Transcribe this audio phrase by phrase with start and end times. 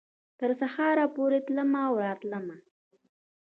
[0.39, 2.57] تر سهاره پورې تلمه او راتلمه